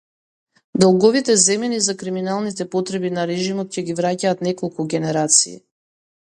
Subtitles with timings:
[0.83, 5.55] Долговите земени за криминалните потреби на режимот ќе ги враќаат неколку генерации.